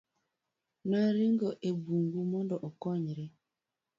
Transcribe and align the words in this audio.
noringo 0.89 1.47
e 1.67 1.69
bungu 1.83 2.19
mondo 2.31 2.55
okonyre 2.67 3.25